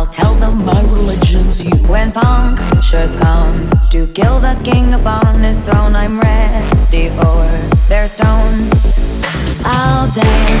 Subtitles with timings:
[0.00, 1.76] I'll tell them my religion's you.
[1.86, 7.44] When punctures comes to kill the king upon his throne, I'm ready for
[7.86, 8.72] their stones.
[9.62, 10.59] I'll dance.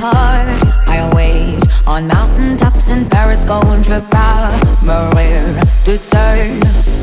[0.00, 0.48] apart.
[0.88, 4.50] I wait on mountaintops in Paris, going to power,
[4.82, 6.99] Maria to turn.